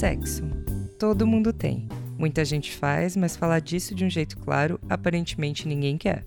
[0.00, 0.44] Sexo.
[0.98, 1.86] Todo mundo tem.
[2.18, 6.26] Muita gente faz, mas falar disso de um jeito claro, aparentemente ninguém quer.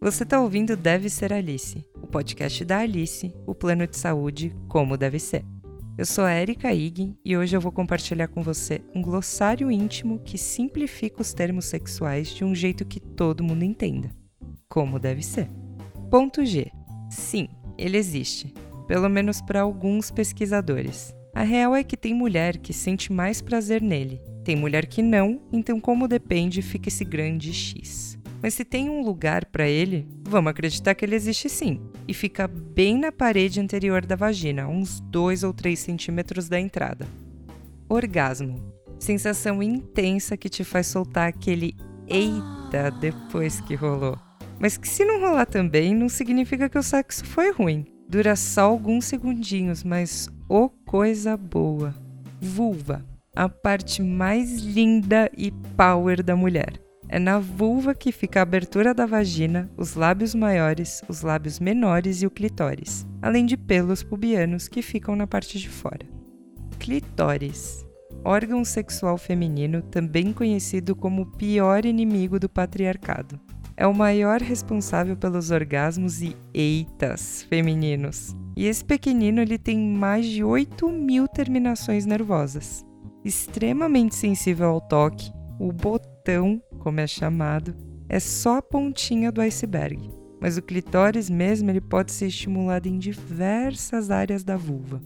[0.00, 4.96] Você está ouvindo Deve Ser Alice, o podcast da Alice, o plano de saúde como
[4.96, 5.44] deve ser.
[5.98, 10.18] Eu sou a Erika Ig e hoje eu vou compartilhar com você um glossário íntimo
[10.20, 14.10] que simplifica os termos sexuais de um jeito que todo mundo entenda.
[14.70, 15.50] Como deve ser.
[16.10, 16.72] Ponto G.
[17.10, 18.54] Sim, ele existe.
[18.88, 21.14] Pelo menos para alguns pesquisadores.
[21.34, 24.20] A real é que tem mulher que sente mais prazer nele.
[24.44, 28.18] Tem mulher que não, então, como depende, fica esse grande X.
[28.42, 31.80] Mas se tem um lugar para ele, vamos acreditar que ele existe sim.
[32.06, 37.06] E fica bem na parede anterior da vagina, uns 2 ou 3 centímetros da entrada.
[37.88, 38.56] Orgasmo.
[38.98, 41.74] Sensação intensa que te faz soltar aquele
[42.06, 44.18] eita depois que rolou.
[44.58, 47.86] Mas que se não rolar também, não significa que o sexo foi ruim.
[48.08, 51.94] Dura só alguns segundinhos, mas oh, coisa boa.
[52.38, 53.02] Vulva,
[53.34, 56.78] a parte mais linda e power da mulher.
[57.08, 62.20] É na vulva que fica a abertura da vagina, os lábios maiores, os lábios menores
[62.20, 66.06] e o clitóris, além de pelos pubianos que ficam na parte de fora.
[66.78, 67.86] Clitóris,
[68.22, 73.40] órgão sexual feminino também conhecido como o pior inimigo do patriarcado
[73.82, 78.32] é o maior responsável pelos orgasmos e eitas femininos.
[78.56, 82.86] E esse pequenino ele tem mais de 8 mil terminações nervosas.
[83.24, 87.74] Extremamente sensível ao toque, o botão, como é chamado,
[88.08, 90.12] é só a pontinha do iceberg.
[90.40, 95.02] Mas o clitóris mesmo ele pode ser estimulado em diversas áreas da vulva.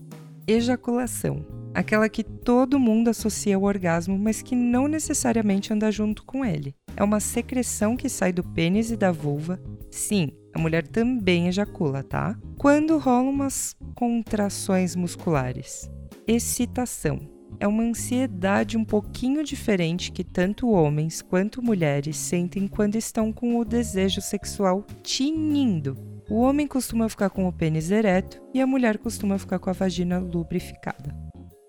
[0.46, 6.44] Ejaculação, aquela que todo mundo associa ao orgasmo, mas que não necessariamente anda junto com
[6.44, 9.60] ele é uma secreção que sai do pênis e da vulva.
[9.90, 12.36] Sim, a mulher também ejacula, tá?
[12.56, 15.90] Quando rolam umas contrações musculares.
[16.26, 17.20] Excitação
[17.60, 23.58] é uma ansiedade um pouquinho diferente que tanto homens quanto mulheres sentem quando estão com
[23.58, 25.96] o desejo sexual tinindo.
[26.28, 29.72] O homem costuma ficar com o pênis ereto e a mulher costuma ficar com a
[29.72, 31.14] vagina lubrificada.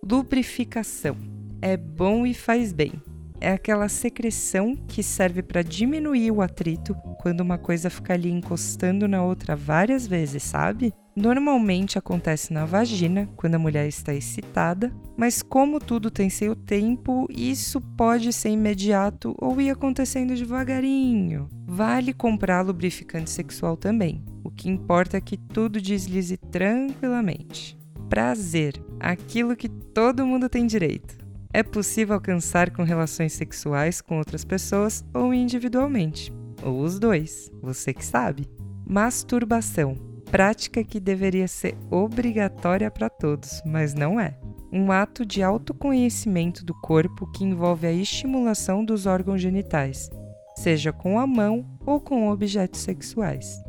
[0.04, 1.16] Lubrificação
[1.62, 2.94] é bom e faz bem,
[3.40, 9.08] é aquela secreção que serve para diminuir o atrito quando uma coisa fica ali encostando
[9.08, 10.94] na outra várias vezes, sabe?
[11.16, 17.28] Normalmente acontece na vagina, quando a mulher está excitada, mas como tudo tem seu tempo,
[17.32, 21.50] isso pode ser imediato ou ir acontecendo devagarinho.
[21.66, 24.24] Vale comprar lubrificante sexual também.
[24.44, 27.76] O que importa é que tudo deslize tranquilamente.
[28.08, 34.44] Prazer, aquilo que todo mundo tem direito é possível alcançar com relações sexuais com outras
[34.44, 38.48] pessoas ou individualmente, ou os dois, você que sabe.
[38.86, 44.38] Masturbação prática que deveria ser obrigatória para todos, mas não é.
[44.72, 50.10] Um ato de autoconhecimento do corpo que envolve a estimulação dos órgãos genitais,
[50.56, 53.62] seja com a mão ou com objetos sexuais.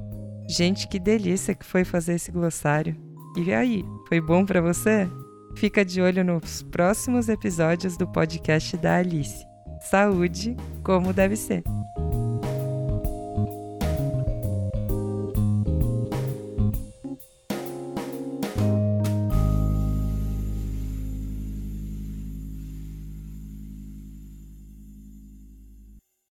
[0.49, 2.97] Gente, que delícia que foi fazer esse glossário.
[3.37, 5.09] E aí, foi bom para você?
[5.59, 9.45] Fica de olho nos próximos episódios do podcast da Alice.
[9.91, 11.65] Saúde como deve ser.